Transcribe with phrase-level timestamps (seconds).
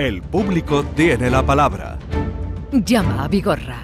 [0.00, 1.98] El público tiene la palabra.
[2.72, 3.82] Llama a Vigorra.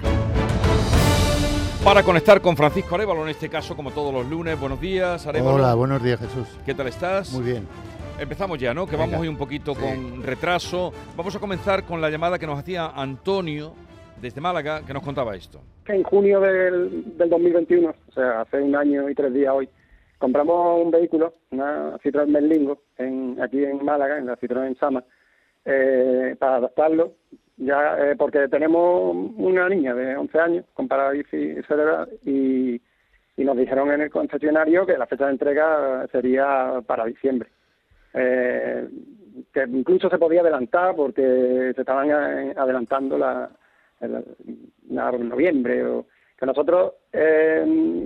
[1.83, 4.59] Para conectar con Francisco Arevalo, en este caso, como todos los lunes.
[4.59, 5.57] Buenos días, Arevalo.
[5.57, 6.47] Hola, buenos días, Jesús.
[6.65, 7.31] ¿Qué tal estás?
[7.33, 7.67] Muy bien.
[8.19, 8.87] Empezamos ya, ¿no?
[8.87, 10.91] Que vamos hoy un poquito con retraso.
[11.15, 13.73] Vamos a comenzar con la llamada que nos hacía Antonio
[14.19, 15.61] desde Málaga, que nos contaba esto.
[15.85, 19.69] Que en junio del, 2021, o sea, hace un año y tres días hoy,
[20.17, 25.03] compramos un vehículo, una Citroën Merlingo, en, aquí en Málaga, en la Citroën Sama,
[25.69, 27.13] eh, para adaptarlo,
[27.57, 32.81] ya eh, porque tenemos una niña de 11 años con parálisis cerebral y,
[33.35, 37.49] y nos dijeron en el concesionario que la fecha de entrega sería para diciembre.
[38.13, 38.87] Eh,
[39.53, 43.49] que incluso se podía adelantar porque se estaban adelantando la,
[43.99, 46.05] en noviembre o
[46.37, 47.96] que nosotros eh, eh,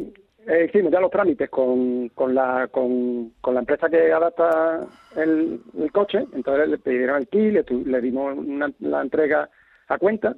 [0.71, 4.79] hicimos ya los trámites con, con, la, con, con la empresa que adapta
[5.16, 8.37] el, coche, entonces le pidieron el kit, le, dimos
[8.79, 9.49] la entrega
[9.87, 10.35] a cuenta,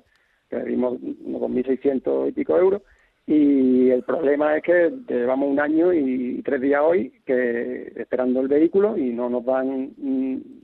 [0.50, 2.82] le dimos unos 2.600 y pico euros,
[3.26, 8.50] y el problema es que llevamos un año y tres días hoy que esperando el
[8.50, 9.94] vehículo y no nos dan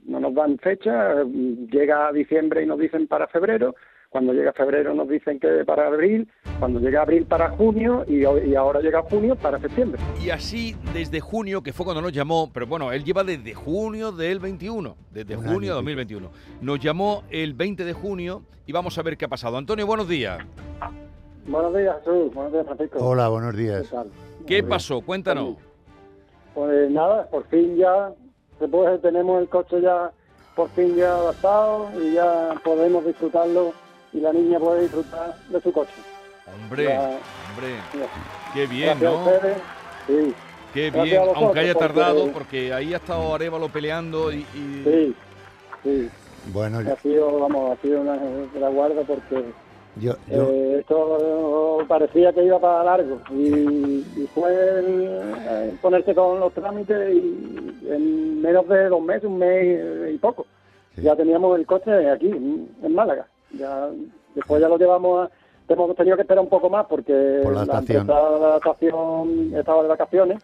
[0.04, 1.24] no nos dan fecha.
[1.24, 3.74] Llega a diciembre y nos dicen para febrero
[4.10, 8.24] cuando llega febrero nos dicen que para abril, cuando llega abril para junio y,
[8.56, 10.02] ahora llega junio para septiembre.
[10.20, 14.10] Y así desde junio, que fue cuando nos llamó, pero bueno, él lleva desde junio
[14.10, 16.30] del 21, desde junio de 2021.
[16.60, 19.56] Nos llamó el 20 de junio y vamos a ver qué ha pasado.
[19.56, 20.44] Antonio, buenos días.
[21.46, 22.34] Buenos días, Jesús.
[22.34, 22.98] Buenos días, Francisco.
[23.00, 23.94] Hola, buenos días.
[24.44, 25.02] ¿Qué, pasó?
[25.02, 25.54] Cuéntanos.
[26.52, 28.12] Pues nada, por fin ya,
[28.58, 30.10] después tenemos el coche ya
[30.56, 33.72] por fin ya adaptado y ya podemos disfrutarlo
[34.12, 35.92] y la niña puede disfrutar de su coche.
[36.46, 37.74] Hombre, hombre,
[38.54, 39.24] qué bien, ¿no?
[40.06, 40.34] sí.
[40.74, 42.72] Qué bien, aunque haya tardado, porque...
[42.72, 44.44] ahí ha estado Arevalo peleando y...
[44.84, 45.14] Sí,
[45.82, 46.10] sí.
[46.52, 48.16] Bueno, ha sido, vamos, ha sido una
[48.58, 49.44] la guarda porque
[49.96, 54.04] yo, eh, esto parecía que iba para largo y,
[54.34, 60.18] fue eh, ponerse con los trámites y en menos de dos meses, un mes y
[60.18, 60.46] poco,
[60.96, 63.26] ya teníamos el coche aquí, en Málaga.
[63.52, 63.88] Ya,
[64.34, 65.30] después ya lo llevamos a,
[65.72, 68.02] hemos tenido que esperar un poco más porque la, estación.
[68.02, 68.38] estaba
[69.82, 70.42] de vacaciones,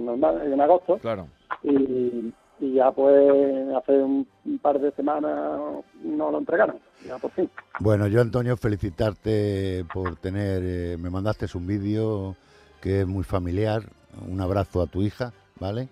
[0.00, 0.98] normal, en agosto.
[0.98, 1.28] Claro.
[1.62, 3.30] Y, ya pues
[3.76, 4.26] hace un,
[4.62, 5.60] par de semanas
[6.02, 7.50] no lo entregaron, ya por fin.
[7.80, 12.36] Bueno, yo Antonio, felicitarte por tener, eh, me mandaste un vídeo
[12.80, 13.82] que es muy familiar,
[14.26, 15.88] un abrazo a tu hija, ¿vale?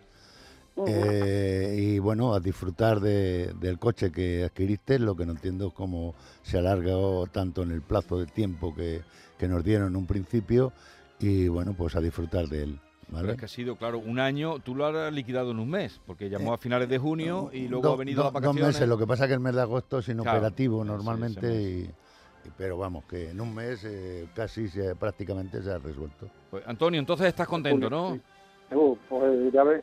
[0.87, 6.15] Eh, y bueno, a disfrutar del coche que adquiriste, lo que no entiendo es cómo
[6.43, 9.03] se alargó tanto en el plazo de tiempo que,
[9.47, 10.73] nos dieron en un principio
[11.19, 12.79] y bueno, pues a disfrutar de él.
[13.09, 13.33] ¿vale?
[13.33, 16.31] es que ha sido, claro, un año, tú lo has liquidado en un mes, porque
[16.31, 18.63] llamó a finales de junio y luego ha venido a las vacaciones.
[18.63, 21.91] Dos meses, lo que pasa es que el mes de agosto es inoperativo normalmente y,
[22.57, 26.29] pero vamos, que en un mes eh, casi se, prácticamente se ha resuelto.
[26.51, 28.19] Pues, Antonio, entonces estás contento, ¿no?
[28.71, 29.83] Uh, pues ya ves,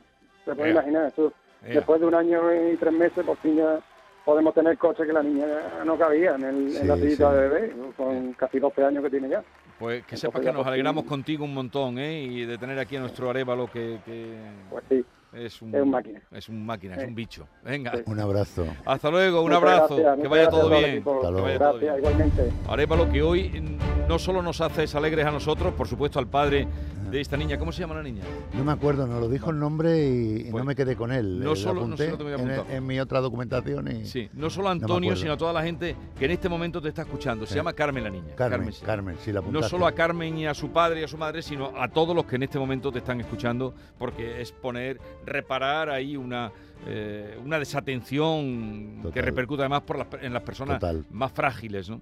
[0.50, 2.40] se puede imaginar, eso, después de un año
[2.72, 3.80] y tres meses, por fin ya
[4.26, 5.46] podemos tener coche que la niña
[5.86, 9.44] no cabía en, el, la sillita de bebé, con casi 12 años que tiene ya.
[9.80, 12.22] Pues que sepas que nos alegramos contigo un montón, ¿eh?
[12.22, 14.00] Y de tener aquí a nuestro Arevalo que...
[14.06, 14.36] que...
[14.70, 15.06] Pues sí.
[15.32, 16.22] Es un, es un máquina.
[16.32, 17.48] Es un máquina, es un bicho.
[17.64, 17.94] Venga.
[18.08, 18.66] Un abrazo.
[18.84, 19.96] Hasta luego, un abrazo.
[19.96, 21.04] que vaya todo bien.
[21.04, 22.52] Que vaya gracias, todo igualmente.
[22.68, 23.64] Arevalo, que hoy
[24.08, 26.68] no solo nos haces alegres a nosotros, por supuesto al padre
[27.10, 27.58] de esta niña.
[27.58, 28.24] ¿Cómo se llama la niña?
[28.54, 31.40] No me acuerdo, nos lo dijo el nombre y, no pues me quedé con él.
[31.40, 33.92] No solo, no solo en, mi otra documentación.
[33.92, 36.90] Y sí, no solo Antonio, sino a toda la gente que en este momento te
[36.90, 37.46] está escuchando.
[37.46, 38.36] Se llama Carmen la niña.
[38.36, 41.18] Carmen, Carmen, sí, la No solo a Carmen y a su padre y a su
[41.18, 45.00] madre, sino a todos los que en este momento te están escuchando, porque es poner,
[45.26, 46.52] reparar ahí una...
[46.88, 50.82] Eh, una desatención que repercute además por en las personas
[51.12, 51.90] más frágiles.
[51.90, 52.02] ¿no?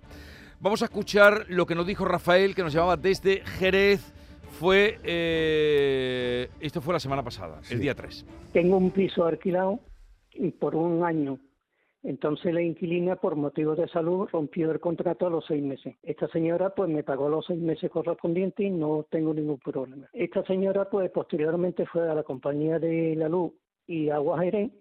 [0.59, 4.13] Vamos a escuchar lo que nos dijo Rafael, que nos llamaba desde Jerez
[4.49, 8.25] fue, eh, esto fue la semana pasada, el día 3.
[8.53, 9.79] Tengo un piso alquilado
[10.33, 11.39] y por un año.
[12.03, 15.95] Entonces la inquilina, por motivos de salud, rompió el contrato a los seis meses.
[16.03, 20.07] Esta señora, pues, me pagó los seis meses correspondientes y no tengo ningún problema.
[20.13, 23.51] Esta señora, pues, posteriormente fue a la compañía de la luz
[23.87, 24.71] y agua Jerez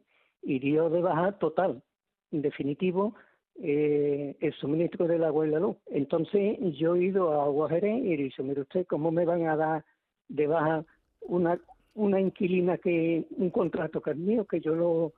[0.43, 1.83] y dio de baja total,
[2.31, 3.15] en definitivo,
[3.63, 5.77] eh, el suministro del agua y la luz.
[5.87, 9.57] Entonces yo he ido a Aguajeré y he dicho, mire usted, ¿cómo me van a
[9.57, 9.85] dar
[10.29, 10.85] de baja
[11.23, 11.59] una,
[11.95, 15.13] una inquilina que un contrato que es mío, que yo lo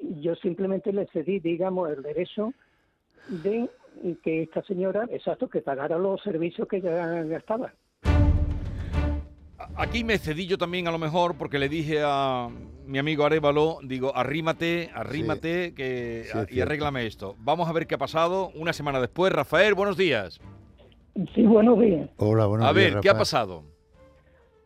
[0.00, 2.54] yo simplemente le cedí, digamos, el derecho
[3.28, 3.68] de
[4.22, 7.74] que esta señora, exacto, que pagara los servicios que ya gastaba.
[9.76, 12.48] Aquí me cedí yo también a lo mejor porque le dije a
[12.86, 17.36] mi amigo Arevalo, digo, arrímate, arrímate que, Sí, y arréglame esto.
[17.38, 19.32] Vamos a ver qué ha pasado una semana después.
[19.32, 20.40] Rafael, buenos días.
[21.34, 22.08] Sí, buenos días.
[22.16, 23.18] Hola, buenos a días, ver, ¿qué ha Rafael.
[23.18, 23.62] pasado?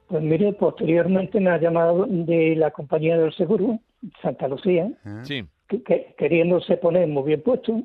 [0.08, 3.78] Pues mire, posteriormente me ha llamado de la compañía del seguro,
[4.22, 5.20] Santa Lucía, ¿Eh?
[5.22, 7.82] Sí, que, que- queriéndose poner muy bien puesto,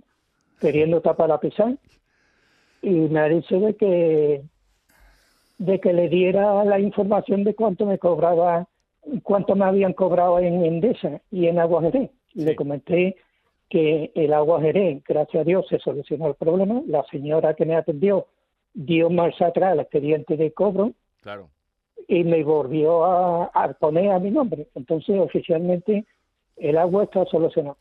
[0.60, 1.76] queriendo tapar la pizarra,
[2.82, 4.42] y me ha dicho de que
[5.60, 8.68] de que le diera la información de cuánto me cobraba,
[9.24, 12.10] cuánto me habían cobrado en Endesa y en Agua Jerez.
[12.34, 13.18] Le comenté
[13.70, 16.82] que el Agua Jerez, gracias a Dios, se solucionó el problema.
[16.88, 18.28] La señora que me atendió
[18.74, 21.50] dio marcha atrás al expediente de cobro claro.
[22.08, 24.68] y me volvió a, a poner a mi nombre.
[24.76, 26.06] Entonces, oficialmente,
[26.56, 27.78] el agua está solucionado.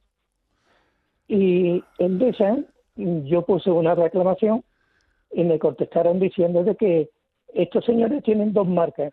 [1.28, 2.58] Y en DESA,
[2.96, 4.64] yo puse una reclamación
[5.30, 7.10] y me contestaron diciendo de que
[7.54, 9.12] estos señores tienen dos marcas,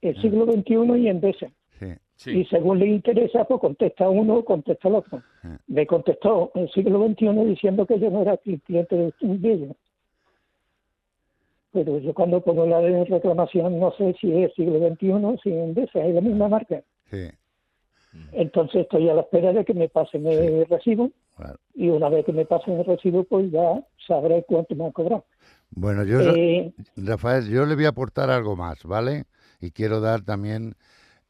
[0.00, 1.46] el siglo XXI y Endesa.
[1.78, 1.86] Sí.
[2.16, 2.30] Sí.
[2.30, 5.22] Y según les interesa, pues contesta uno o contesta el otro.
[5.42, 5.48] Sí.
[5.66, 9.12] Me contestó el siglo XXI diciendo que yo no era cliente de
[9.52, 9.76] ellos.
[11.72, 16.06] Pero yo cuando pongo la reclamación no sé si es siglo XXI, si es Endesa,
[16.06, 16.82] es la misma marca.
[17.10, 17.28] Sí,
[18.32, 21.58] Entonces estoy a la espera de que me pasen el recibo claro.
[21.74, 25.26] y una vez que me pasen el recibo pues ya sabré cuánto me han cobrado.
[25.70, 29.26] Bueno, yo, Eh, Rafael, yo le voy a aportar algo más, ¿vale?
[29.60, 30.76] Y quiero dar también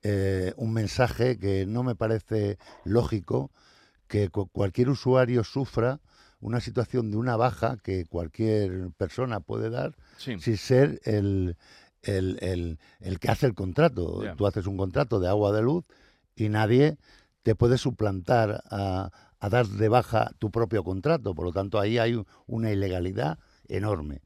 [0.03, 3.51] eh, un mensaje que no me parece lógico
[4.07, 6.01] que cu- cualquier usuario sufra
[6.41, 10.39] una situación de una baja que cualquier persona puede dar Sí.
[10.39, 11.57] sin ser el,
[12.03, 14.23] el, el- el que hace el contrato.
[14.23, 14.37] Ya.
[14.37, 15.85] Tú haces un contrato de agua de luz
[16.37, 16.99] y nadie
[17.43, 19.11] te puede suplantar a,
[19.41, 21.35] a dar de baja tu propio contrato.
[21.35, 23.39] Por lo tanto, ahí hay una ilegalidad
[23.69, 24.21] enorme.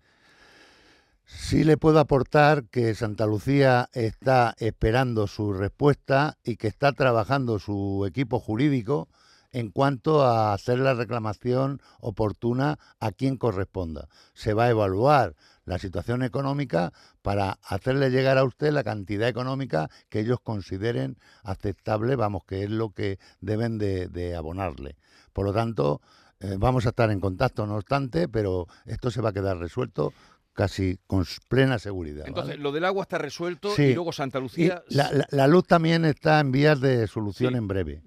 [1.33, 7.61] Sí le puedo aportar que Santa Lucía está esperando su respuesta y que está trabajando
[7.61, 9.09] su equipo jurídico
[9.53, 14.09] en cuanto a hacer la reclamación oportuna a quien corresponda.
[14.35, 16.93] Se va a evaluar la situación económica
[17.23, 22.71] para hacerle llegar a usted la cantidad económica que ellos consideren aceptable, vamos, que es
[22.71, 24.97] lo que deben de, abonarle.
[25.33, 26.01] Por lo tanto,
[26.41, 30.13] eh, vamos a estar en contacto, no obstante, pero esto se va a quedar resuelto
[30.53, 32.27] casi con plena seguridad.
[32.27, 32.63] Entonces, ¿vale?
[32.63, 33.83] lo del agua está resuelto Sí.
[33.85, 37.59] y luego Santa Lucía la, la- la luz también está en vías de solución Sí,
[37.59, 38.03] en breve.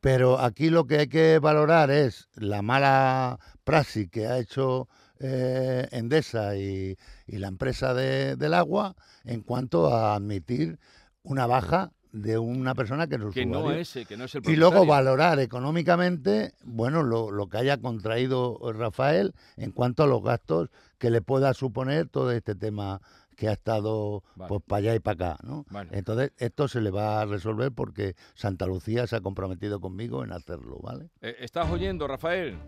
[0.00, 4.88] Pero aquí lo que hay que valorar es la mala praxis que ha hecho
[5.22, 6.96] eh, Endesa y,
[7.26, 10.78] y la empresa de- del agua en cuanto a admitir
[11.22, 13.80] una baja de una persona que es Que no usuario.
[13.80, 17.76] es, eh, que no es el Y luego valorar económicamente, bueno, lo, lo que haya
[17.78, 23.00] contraído Rafael en cuanto a los gastos que le pueda suponer todo este tema
[23.36, 24.48] que ha estado Vale.
[24.48, 25.64] pues para allá y para acá, ¿no?
[25.70, 25.88] Vale.
[25.92, 30.32] Entonces, esto se le va a resolver porque Santa Lucía se ha comprometido conmigo en
[30.32, 31.08] hacerlo, ¿vale?
[31.22, 32.58] Eh, ¿Estás oyendo, Rafael?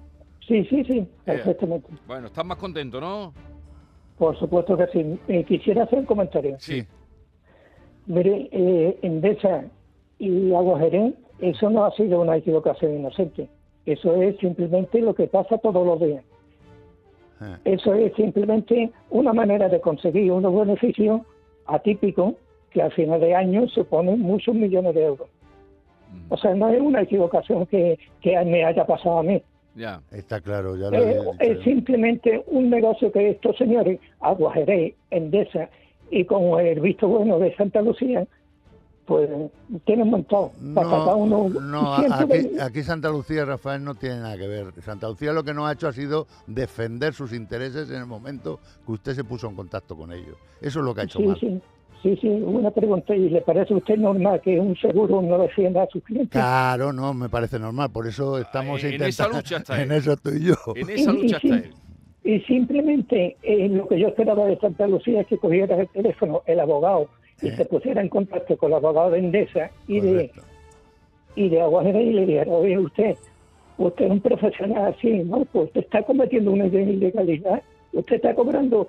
[0.48, 1.88] sí, sí, sí, perfectamente.
[2.06, 3.34] Bueno, estás más contento, ¿no?
[4.16, 5.20] Por supuesto que sí.
[5.28, 6.56] Eh, quisiera hacer un comentario.
[6.58, 6.84] Sí.
[8.06, 9.64] Mire, eh, Endesa
[10.18, 13.48] y Agua Jerez, eso no ha sido una equivocación inocente.
[13.86, 16.22] Eso es simplemente lo que pasa todos los días.
[17.40, 21.22] Eh, Eso es simplemente una manera de conseguir unos beneficios
[21.66, 22.34] atípicos
[22.70, 25.28] que al final de año suponen muchos millones de euros.
[26.12, 29.42] Mm, O sea, no es una equivocación que, que me haya pasado a mí.
[29.74, 30.00] Ya.
[30.12, 31.62] Está claro, ya lo Eh, he dicho es yo.
[31.64, 35.68] simplemente un negocio que estos señores, Agua Jerez, Endesa
[36.12, 38.24] y con el visto bueno de Santa Lucía,
[39.06, 39.28] pues
[39.84, 40.52] tienen montado.
[40.74, 41.94] Para No, uno no,
[42.62, 44.66] aquí, Santa Lucía, Rafael, no tiene nada que ver.
[44.82, 48.60] Santa Lucía lo que no ha hecho ha sido defender sus intereses en el momento
[48.86, 50.36] que usted se puso en contacto con ellos.
[50.60, 51.36] Eso es lo que ha hecho Sí, mal.
[51.40, 51.60] sí,
[52.02, 53.14] sí, sí, una pregunta.
[53.16, 56.30] ¿Y le parece a usted normal que un seguro no defienda a sus clientes?
[56.30, 57.90] Claro, no, me parece normal.
[57.90, 59.08] Por eso estamos en intentando.
[59.08, 59.98] esa lucha está En él.
[59.98, 60.54] eso estoy yo.
[60.76, 61.74] En esa lucha y está él.
[62.24, 66.42] Y simplemente eh, lo que yo esperaba de Santa Lucía es que cogiera el teléfono
[66.46, 67.08] el abogado
[67.42, 70.30] y se pusiera en contacto con el abogado de Endesa y de,
[71.34, 73.16] y de Aguajera y le dijera, oye, usted,
[73.78, 75.44] usted es un profesional así, ¿no?
[75.46, 77.62] Pues usted está cometiendo una ilegalidad,
[77.92, 78.86] usted está cobrando,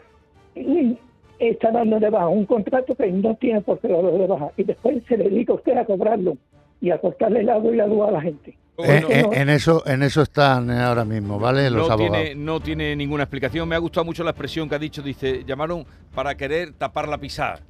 [0.55, 0.97] y
[1.39, 4.63] está dando de baja un contrato que no tiene por qué darlo de baja y
[4.63, 6.37] después se dedica usted a cobrarlo
[6.83, 8.57] y a cortarle el agua y la luz a la gente.
[8.75, 11.69] Bueno, Eh, eh, en, eso, en eso están ahora mismo, ¿vale?
[11.69, 12.23] Los no abogados.
[12.25, 13.69] tiene, no tiene ninguna explicación.
[13.69, 15.01] Me ha gustado mucho la expresión que ha dicho.
[15.01, 17.61] Dice, llamaron para querer tapar la pisar.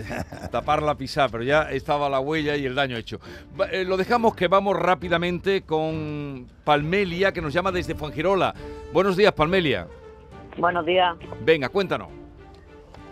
[0.50, 3.20] tapar la pisar, pero ya estaba la huella y el daño hecho.
[3.70, 8.52] Eh, lo dejamos que vamos rápidamente con Palmelia, que nos llama desde Fuengirola.
[8.92, 9.86] Buenos días, Palmelia.
[10.58, 11.14] Buenos días.
[11.44, 12.08] Venga, cuéntanos.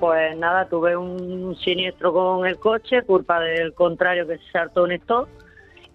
[0.00, 4.92] Pues nada, tuve un siniestro con el coche, culpa del contrario que se saltó un
[4.92, 5.28] stop.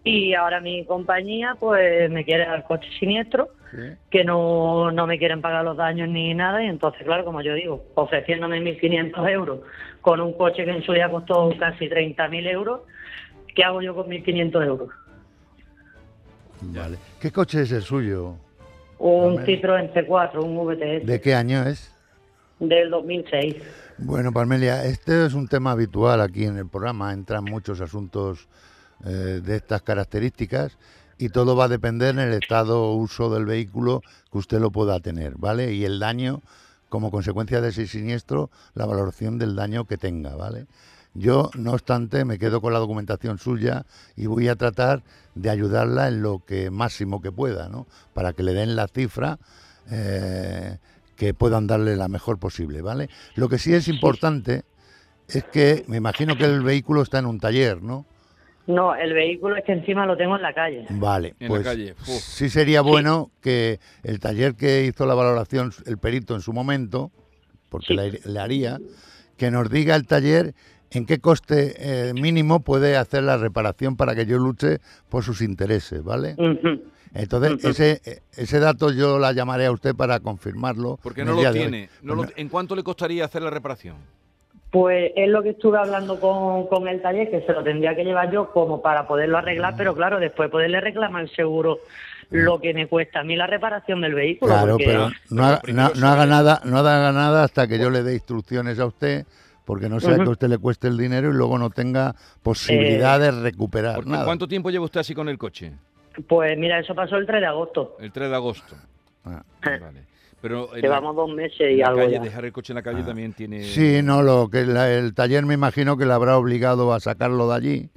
[0.04, 3.50] Y ahora mi compañía, pues me quiere dar coche siniestro,
[4.10, 6.64] que no, no me quieren pagar los daños ni nada.
[6.64, 9.60] Y entonces, claro, como yo digo, ofreciéndome 1.500 euros
[10.02, 12.82] con un coche que en su día costó casi 30.000 euros,
[13.54, 14.90] ¿qué hago yo con 1.500 euros?
[16.62, 16.98] Vale.
[17.22, 18.36] ¿Qué coche es el suyo?
[18.98, 19.46] Un Amén.
[19.46, 21.94] Citroën C4, un VTS ¿De qué año es?
[22.60, 23.56] del 2006.
[23.98, 27.14] Bueno, Palmelia, este es un tema habitual aquí en el programa.
[27.14, 28.48] Entran muchos asuntos
[29.06, 30.78] eh, de estas características
[31.18, 34.02] y todo va a depender en el estado uso del vehículo
[34.32, 35.74] que usted lo pueda tener, ¿vale?
[35.74, 36.42] Y el daño,
[36.88, 40.66] como consecuencia de ese siniestro, la valoración del daño que tenga, ¿vale?
[41.14, 45.04] Yo, no obstante, me quedo con la documentación suya y voy a tratar
[45.36, 47.88] de ayudarla en lo que máximo que pueda, ¿no?
[48.14, 49.40] Para que le den la cifra
[49.92, 50.78] eh,
[51.16, 53.10] que puedan darle la mejor posible, ¿vale?
[53.36, 54.64] Lo que sí es importante
[55.28, 58.06] es que me imagino que el vehículo está en un taller, ¿no?
[58.70, 60.86] No, el vehículo es que encima lo tengo en la calle.
[60.92, 62.08] Vale, En la pues calle, uf.
[62.08, 67.12] sí sería bueno que el taller que hizo la valoración, el perito en su momento,
[67.70, 67.94] porque Sí.
[67.96, 68.78] le, le haría,
[69.38, 70.54] que nos diga el taller
[70.92, 71.74] en qué coste
[72.10, 74.78] eh, mínimo puede hacer la reparación para que yo luche
[75.10, 76.36] por sus intereses, ¿vale?
[77.16, 81.00] Entonces, ese, ese dato yo la llamaré a usted para confirmarlo.
[81.02, 81.54] Porque no lo hoy.
[81.54, 81.90] tiene.
[82.04, 83.96] No lo- Pues ¿En cuánto le costaría hacer la reparación?
[84.72, 88.04] Pues es lo que estuve hablando con, con el taller, que se lo tendría que
[88.04, 91.80] llevar yo como para poderlo arreglar, pero claro, después poderle reclamar el seguro
[92.30, 94.54] lo que me cuesta a mí la reparación del vehículo.
[94.54, 97.80] Claro, porque- pero no, haga, primero no- no haga nada, no haga nada hasta que
[97.80, 99.26] yo le dé instrucciones a usted,
[99.66, 103.20] porque no sea que a usted le cueste el dinero y luego no tenga posibilidad
[103.20, 104.26] de recuperar Porque nada.
[104.26, 105.72] ¿Cuánto tiempo lleva usted así con el coche?
[106.28, 107.98] Pues mira, eso pasó el 3 de agosto.
[108.00, 108.76] El 3 de agosto.
[109.26, 109.42] Ah.
[109.64, 110.04] Vale.
[110.42, 112.20] Pero Llevamos la, dos meses y la algo calle, ya.
[112.22, 113.64] dejar el coche en la calle también tiene...
[113.64, 117.50] Sí, no, lo que la- el taller me imagino que le habrá obligado a sacarlo
[117.50, 117.90] de allí.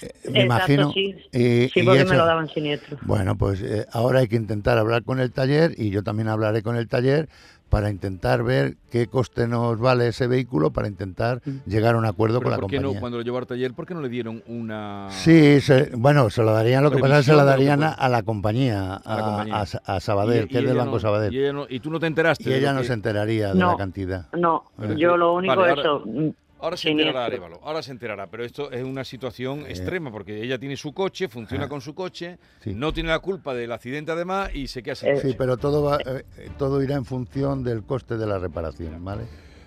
[0.00, 0.92] Eh, me Exacto, imagino.
[0.92, 1.14] sí.
[1.32, 2.96] y- Sí, y porque eso- me lo daban siniestro.
[3.02, 6.62] Bueno, pues eh, ahora hay que intentar hablar con el taller y yo también hablaré
[6.62, 7.28] con el taller
[7.72, 12.38] para intentar ver qué coste nos vale ese vehículo para intentar llegar a un acuerdo
[12.40, 12.94] Pero con la ¿por qué compañía.
[12.96, 15.06] no, cuando lo llevó al taller, por qué no le dieron una...
[15.08, 17.82] Sí, se- bueno, se lo darían, lo que pasa es que se la que darían
[17.82, 19.56] a, la compañía, A la a, compañía.
[19.56, 21.32] a Sa- a Sabadell, Y- que es del Banco no- Sabadell.
[21.32, 22.50] Y, ella no- y tú no te enteraste.
[22.50, 24.26] Y ella no que- se enteraría de la cantidad.
[24.34, 24.64] No,
[24.98, 26.04] yo lo único Vale, es eso.
[26.62, 27.24] Ahora se enterará.
[27.26, 31.28] Arévalo, ahora se enterará, pero esto es una situación extrema porque ella tiene su coche,
[31.28, 31.68] funciona Ah.
[31.68, 32.72] con su coche, Sí.
[32.74, 35.28] no tiene la culpa del accidente además y se queda sin Eh, coche.
[35.30, 36.22] Sí, pero todo va, eh,
[36.58, 39.24] todo irá en función del coste de la reparación, ¿vale?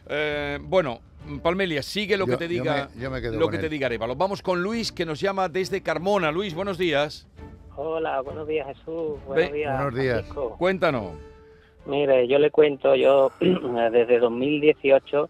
[0.08, 1.02] Eh, bueno,
[1.44, 3.88] Palmelia, sigue lo Yo- que te yo diga, me- yo me lo que te diga
[3.88, 4.16] Arévalo.
[4.16, 6.32] Vamos con Luis que nos llama desde Carmona.
[6.32, 7.28] Luis, buenos días.
[7.75, 9.75] Hola, buenos días Jesús, buenos Ve- días.
[9.75, 10.14] Buenos días.
[10.22, 10.56] Francisco.
[10.58, 11.12] Cuéntanos.
[11.88, 13.32] Mire, yo le cuento, yo
[13.92, 15.30] desde 2018,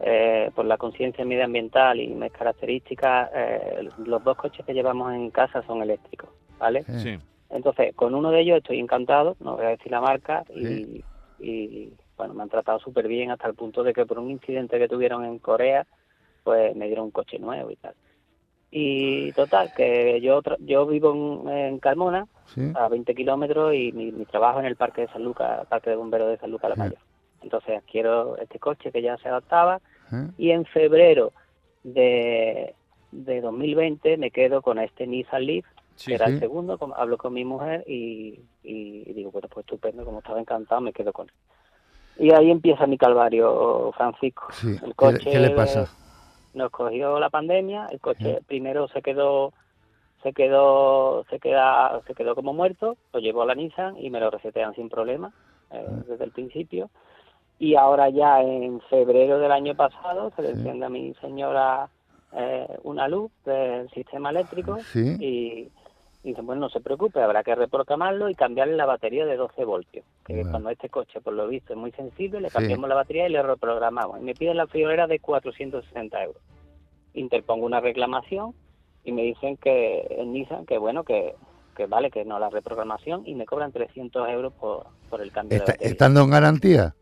[0.00, 5.30] eh, por la conciencia medioambiental y mis características, eh, los dos coches que llevamos en
[5.30, 6.82] casa son eléctricos, ¿vale?
[6.84, 7.16] Sí.
[7.50, 11.04] Entonces, con uno de ellos estoy encantado, no voy a decir la marca, y, Sí.
[11.38, 14.78] y, bueno, me han tratado súper bien hasta el punto de que por un incidente
[14.78, 15.86] que tuvieron en Corea,
[16.44, 17.94] pues me dieron un coche nuevo y tal.
[18.70, 22.60] Y total, que yo yo vivo en, en Carmona, Sí.
[22.74, 25.96] a 20 kilómetros y mi, mi trabajo en el parque de San Lucas, parque de
[25.96, 26.76] bomberos de San Lucas la.
[26.76, 26.98] Mayor.
[27.42, 29.80] Entonces quiero este coche que ya se adaptaba
[30.12, 30.28] ¿Eh?
[30.38, 31.32] y en febrero
[31.84, 32.74] de,
[33.12, 35.64] de 2020 me quedo con este Nissan Leaf,
[35.96, 36.10] Sí.
[36.10, 36.32] que era Sí.
[36.34, 40.80] el segundo, hablo con mi mujer y, y digo, bueno, pues estupendo, como estaba encantado,
[40.82, 41.34] me quedo con él.
[42.18, 44.46] Y ahí empieza mi calvario, Francisco.
[44.52, 44.68] Sí.
[44.72, 45.88] El ¿Qué, coche qué le pasa?
[46.52, 49.52] nos cogió la pandemia, el coche primero se quedó
[50.22, 54.20] se quedó se queda se quedó como muerto, lo llevó a la Nissan y me
[54.20, 55.32] lo resetean sin problema
[55.70, 56.90] eh, desde el principio.
[57.58, 60.54] Y ahora ya en febrero del año pasado se le Sí.
[60.58, 61.88] enciende a mi señora
[62.32, 65.16] eh, una luz del sistema eléctrico Sí.
[65.20, 65.70] y,
[66.22, 69.64] y dicen, bueno, no se preocupe, habrá que reprogramarlo y cambiarle la batería de 12
[69.64, 70.04] voltios.
[70.26, 72.54] Que cuando este coche, por lo visto, es muy sensible, le Sí.
[72.56, 74.20] cambiamos la batería y le reprogramamos.
[74.20, 76.42] Y me piden la friolera de 460 euros.
[77.14, 78.52] Interpongo una reclamación
[79.04, 81.34] y me dicen que en Nissan, que bueno, que,
[81.76, 85.56] que vale, que no la reprogramación y me cobran 300 euros por, por el cambio
[85.58, 85.92] Está- de batería.
[85.92, 86.94] ¿Estando en garantía?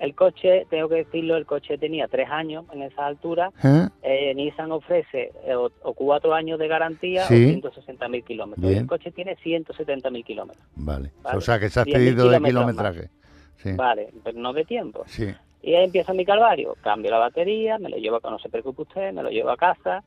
[0.00, 3.86] El coche, tengo que decirlo, el coche tenía tres años en esa altura ¿Eh?
[4.02, 7.60] eh, Nissan ofrece eh, o, o cuatro años de garantía Sí.
[7.62, 8.70] o 160.000 kilómetros.
[8.72, 10.64] El coche tiene 170.000 kilómetros.
[10.74, 11.10] Vale.
[11.22, 11.36] Vale.
[11.38, 13.10] O sea que se ha 10.000 cedido de kilometraje.
[13.58, 13.72] Sí.
[13.74, 15.04] Vale, pero no de tiempo.
[15.06, 15.28] Sí.
[15.62, 16.74] Y ahí empieza mi calvario.
[16.82, 19.56] Cambio la batería, me lo llevo, a- no se preocupe usted, me lo llevo a
[19.58, 20.02] casa.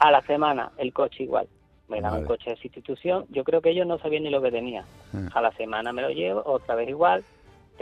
[0.00, 1.46] A la semana el coche igual.
[1.88, 2.22] Me dan Vale.
[2.22, 3.24] un coche de sustitución.
[3.28, 4.84] Yo creo que ellos no sabían ni lo que tenía.
[5.12, 5.28] Mm.
[5.32, 7.22] A la semana me lo llevo, otra vez igual.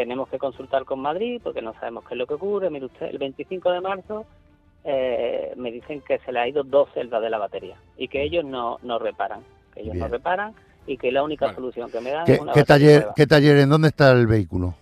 [0.00, 2.70] Tenemos que consultar con Madrid porque no sabemos qué es lo que ocurre.
[2.70, 4.24] Mire usted, el 25 de marzo
[4.82, 8.22] eh, me dicen que se le ha ido dos celdas de la batería y que
[8.22, 9.40] ellos no, no reparan,
[9.74, 10.54] que ellos no reparan
[10.86, 13.14] y que la única solución que me dan ¿Qué, es una qué taller, nueva.
[13.14, 14.72] ¿Qué taller, en dónde está el vehículo?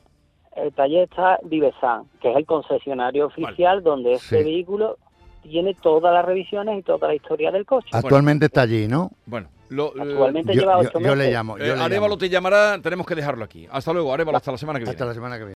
[0.54, 4.44] El taller está Divesan, que es el concesionario oficial donde este Sí.
[4.44, 4.98] vehículo
[5.42, 7.88] tiene todas las revisiones y toda la historia del coche.
[7.92, 9.10] Actualmente está allí, ¿no?
[9.26, 11.32] Bueno, lo, Actualmente Yo- lleva yo- ocho yo le meses.
[11.34, 12.18] llamo, yo eh, le Arevalo llamo.
[12.18, 13.66] te llamará, tenemos que dejarlo aquí.
[13.70, 14.92] Hasta luego, Arevalo, hasta la semana que viene.
[14.92, 15.54] Hasta la semana que viene.